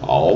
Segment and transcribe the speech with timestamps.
[0.00, 0.32] 好，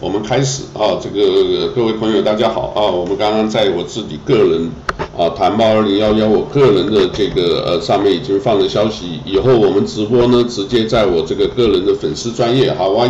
[0.00, 0.62] 我们开始。
[0.72, 2.72] 啊，这个各位朋友大家好。
[2.76, 4.70] 啊，我们刚刚在我自己个人
[5.18, 13.06] 啊谈报二零幺幺我个人的这个呃上面已经放了消息，以后我们直播呢直接在我这个个人的粉丝专业哈哇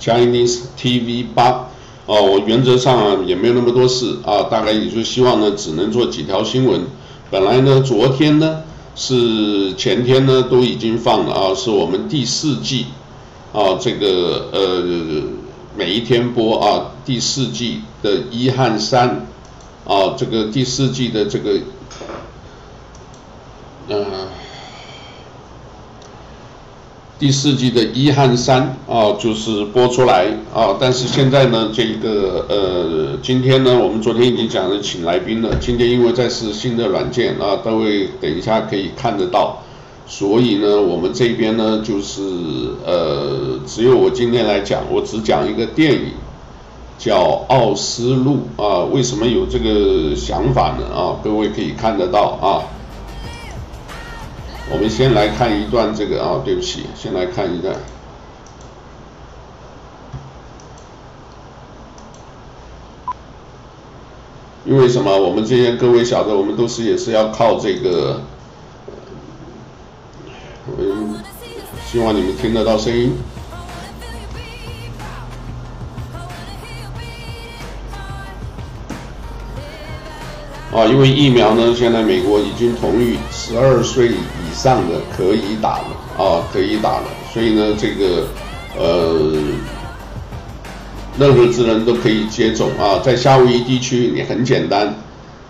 [0.00, 1.44] Chinese TV 八
[2.06, 6.80] 啊，我原则上啊也没有那么多事啊，大概也就希望呢只能做几条新闻，
[7.30, 8.62] 本来呢昨天呢
[8.96, 12.86] 是前天呢都已经放了啊，是我们第四季。
[13.52, 14.84] 啊，这个呃，
[15.76, 19.26] 每一天播啊，第四季的一和三，
[19.84, 21.58] 啊，这个第四季的这个，
[23.88, 24.06] 呃，
[27.18, 39.60] 第四季的一和三啊，就是播出来啊，但是现在呢，这个呃，今天呢，我们昨天已经讲了请来宾了，今天因为在是新的软件啊，各位等一下可以看得到。
[40.12, 42.20] 所以呢，我们这边呢，就是
[42.84, 46.14] 呃，只有我今天来讲，我只讲一个电影，
[46.98, 48.84] 叫《奥斯陆》啊。
[48.92, 50.84] 为什么有这个想法呢？
[50.92, 52.66] 啊，各位可以看得到啊。
[54.72, 57.76] 我们先来看一段这个啊，对不起，先来看一段。
[64.66, 65.16] 因为什么？
[65.16, 68.20] 我们这些各位晓得，我们都是也是要靠这个。
[70.78, 71.16] 嗯，
[71.90, 73.12] 希望你们听得到声音。
[80.72, 87.08] 啊，因为疫苗呢，现在美国已经同意十二岁以上的可以打了啊，可以打了。
[87.34, 88.28] 所以呢，这个
[88.78, 89.32] 呃，
[91.18, 93.00] 任何职人都可以接种啊。
[93.04, 94.94] 在夏威夷地区，你很简单，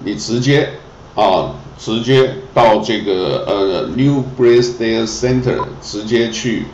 [0.00, 0.68] 你直接
[1.14, 1.54] 啊。
[1.78, 6.64] 直接到这个呃 New Braesdale Center 直接去，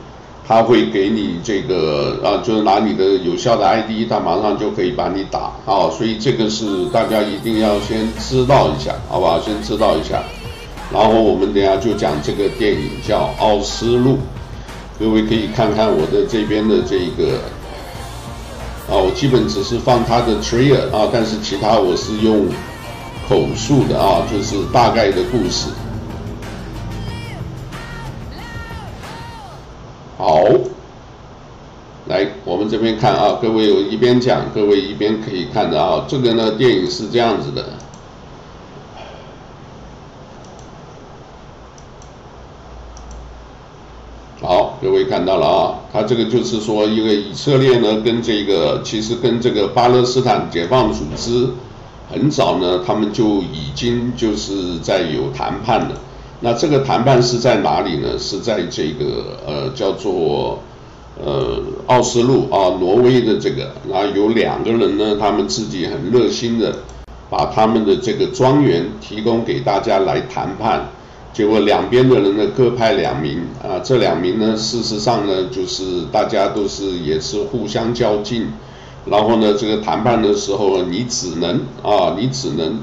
[0.47, 9.41] 他会给你这个啊，就是拿你的有效的 ID，他马上就可以把你打啊，所以这个是大家一定要先知道一下，好不好？
[9.41, 10.23] 先知道一下，
[10.93, 14.13] 然后我们等下就讲这个电影叫《奥斯陆》，
[15.01, 17.39] 各位可以看看我的这边的这个
[18.89, 22.47] 啊，我基本只是放他的 trailer 啊，但是其他我是用。
[23.33, 25.71] 口述的啊，就是大概的故事。
[30.19, 30.45] 好，
[32.09, 36.05] 来我们这边看啊，各位我一边讲，各位一边可以看的啊。
[36.07, 37.65] 这个呢，电影是这样子的。
[44.43, 51.49] 好，各位看到了啊，他这个就是说，一个以色列呢，跟这个其实跟这个巴勒斯坦解放组织。
[52.13, 55.99] 很早呢，他们就已经就是在有谈判了。
[56.41, 58.19] 那这个谈判是在哪里呢？
[58.19, 60.59] 是在这个呃叫做
[61.25, 63.73] 呃奥斯陆啊，挪威的这个。
[63.89, 66.77] 然后有两个人呢，他们自己很热心的
[67.31, 70.89] 把他们的这个庄园提供给大家来谈判。
[71.33, 78.49] 结果两边的人呢各派两名啊，这两名呢事实上呢就是大家都是也是互相较劲。
[79.05, 82.79] 然后呢，这个谈判的时候，你只能啊，你只能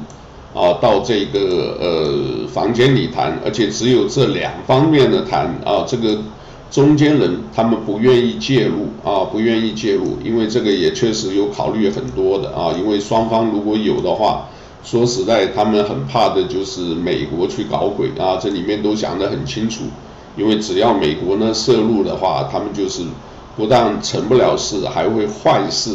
[0.53, 6.17] 啊，到这个呃房间里谈，而且只有这两方面的谈啊，这个
[6.69, 14.45] 中间人他们不愿意介入啊，不愿意介入，因为这个也确实有考虑很多的啊，因为双方如果有的话，
[14.83, 19.83] 说实在，他们很怕的就是美国去搞鬼啊，这里面都讲得很清楚，
[20.35, 23.03] 因为只要美国呢涉入的话，他们就是。
[23.59, 25.91] 不但成不了事，还会坏事，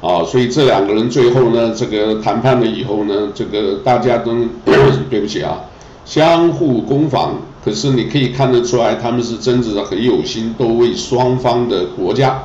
[0.00, 4.32] 啊，所以这两个人最后呢，这个谈判了以后呢，这个大家都
[5.10, 5.64] 对不起啊，
[6.04, 7.34] 相互攻防。
[7.64, 12.40] 可是你可以看得出来，他们是真的很有心，都为双方的国家，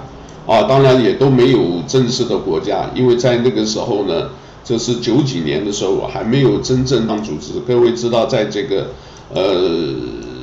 [0.48, 4.30] 啊，当然也都没有正式的国家，因为在那个时候呢，
[4.64, 7.54] 这是九几年的时候，还没有真正当组织。
[7.68, 8.88] 各位知道，在这个
[9.32, 9.94] 呃。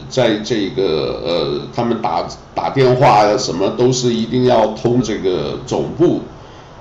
[0.08, 6.20] 在这个呃，他们打打电话呀，什么都是一定要通这个总部，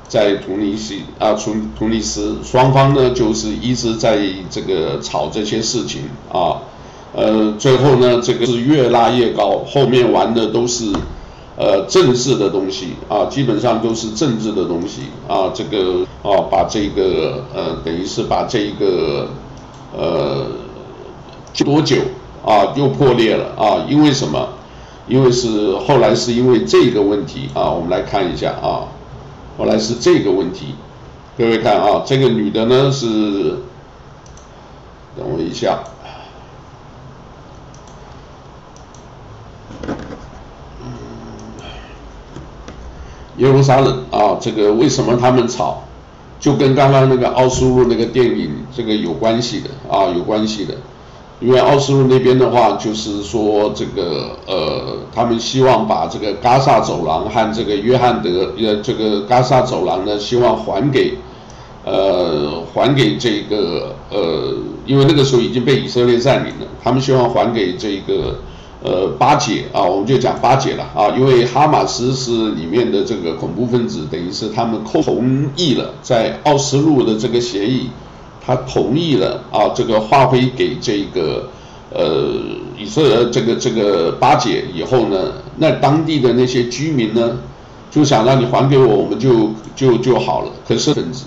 [0.08, 6.62] 在突尼西啊，突突尼斯，双方呢就是一直在这个吵这些事情啊，
[7.14, 10.92] 呃，最后呢这个是越拉越高，后面玩的都是
[11.58, 19.28] 呃政治的东西啊，基本上都是政治的东西啊，这个啊把这个呃等于是把这个
[19.98, 20.46] 呃
[21.66, 21.98] 多久？
[22.46, 23.86] 啊，又破裂了啊！
[23.88, 24.50] 因为什么？
[25.08, 28.88] 因为是后来是因为这个问题啊，我们来看一下啊，
[29.58, 30.76] 后来是这个问题，
[31.38, 33.58] 各位看啊，这个女的呢是，
[35.18, 35.80] 等我一下，
[43.38, 45.84] 耶路撒冷啊，这个为什么他们吵？
[46.40, 50.76] 就跟刚刚那个奥斯陆那个电影这个有关系的啊，有关系的。
[51.44, 61.18] 因为奥斯陆那边的话，就是说这个呃，他们希望把这个加萨走廊和这个约翰德呃，这个加萨走廊呢，希望还给
[61.84, 64.54] 呃，还给这个呃，
[64.86, 68.36] 因为那个时候已经被以色列占领了，他们希望还给这个
[68.82, 77.90] 呃巴解啊，我们就讲巴解了啊，因为哈马斯是里面的这个恐怖分子，等于是他们同意了在奥斯陆的这个协议。
[78.46, 81.50] 他同意了啊，这个划归给这个
[81.92, 82.28] 呃
[82.78, 87.38] 以色列这个这个巴解以后呢，那当地的那些居民呢，
[87.90, 90.52] 就想让你还给我，我们就就就好了。
[90.68, 91.24] 可是分子，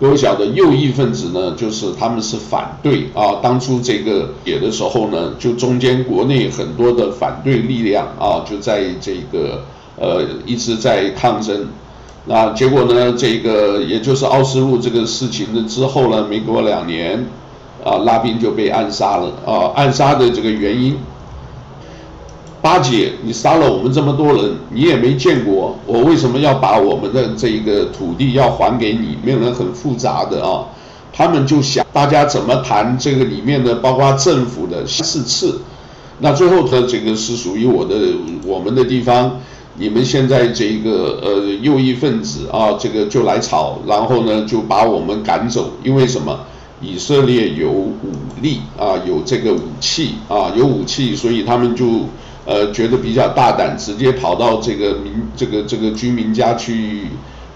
[0.00, 9.64] 各位晓得右翼分子呢，就是他们是反对啊，当初这个解的时候呢，就中间国内很多的反对力量啊，就在这个
[9.96, 11.66] 呃一直在抗争。
[12.26, 13.14] 那结果呢？
[13.16, 17.26] 这个也就是奥斯陆这个事情的之后呢，没过两年，
[17.82, 19.72] 啊，拉宾就被暗杀了啊！
[19.74, 20.98] 暗杀的这个原因，
[22.60, 29.16] 巴解，你杀了我们这么多人，你也没见过，我为什么要把我们的这一个土地要还给你？
[29.24, 30.66] 没有人很复杂的啊，
[31.14, 35.62] 他们就想大家怎么谈这个里面的，包括政府的四次，
[36.18, 37.96] 那最后的这个是属于我的
[38.46, 39.40] 我们的地方。
[39.80, 46.38] 你们现在这个呃右翼分子啊，这个就来吵，然后呢就把我们赶走，因为什么？
[46.82, 47.96] 以色列有武
[48.42, 52.06] 力啊，有这个武器啊，有武器，所以他们就
[52.44, 57.06] 呃觉得比较大胆，直接跑到这个民这个这个居民家去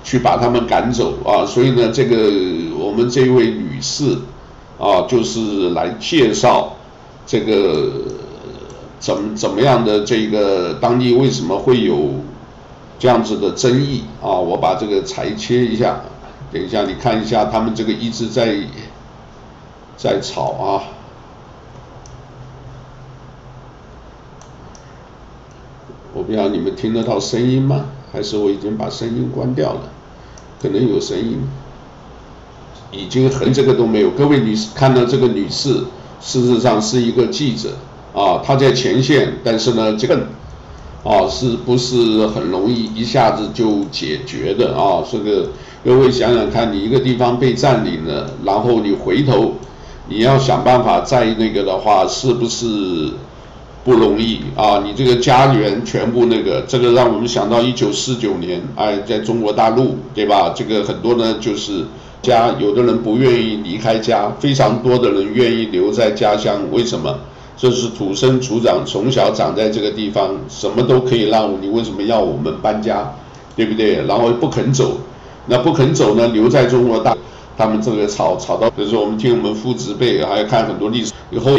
[0.03, 1.45] 去把他们赶走啊。
[1.45, 2.17] 所以呢，这个
[2.79, 4.17] 我们这位女士
[4.79, 6.75] 啊，就是来介绍
[7.27, 7.93] 这个。
[8.99, 12.11] 怎么怎么样的这个当地为什么会有
[12.99, 14.31] 这样子的争议啊？
[14.31, 16.01] 我把这个裁切一下，
[16.53, 18.57] 等一下你看一下，他们这个一直在
[19.97, 20.85] 在吵啊。
[26.15, 27.87] 我不知道你们听得到声音吗？
[28.13, 29.81] 还是我已经把声音关掉了？
[30.63, 31.41] 可能有声音，
[32.93, 34.11] 已经很这个都没有。
[34.13, 35.85] 各位女士看到这个女士，
[36.21, 37.71] 事实上是一个记者。
[38.15, 40.17] 啊，他在前线，但是呢，这个
[41.03, 45.03] 啊是不是很容易一下子就解决的啊？
[45.11, 45.49] 这个
[45.85, 49.55] 各位想想看，你一个地方被占领了，然后你回头
[50.09, 53.11] 你要想办法再那个的话，是不是
[53.83, 54.81] 不容易啊？
[54.85, 60.55] 你这个家园全部那个，这个让我们想到一九四九年，哎，在中国大陆，对吧？
[60.55, 61.85] 这个很多呢就是
[62.23, 67.19] 家，有的人不愿意离开家，非常多的人愿意留在家乡，为什么？
[67.57, 73.13] 这是土生土长，从小长在这个地方，什么都可以让你为什么要我们搬家，
[73.55, 74.05] 对不对？
[74.07, 74.99] 然后不肯走，
[75.47, 77.17] 那不肯走呢，留在中国大，
[77.57, 81.57] 他们这个吵吵到，比如说我们听我们父执辈，还要看很多历史以后。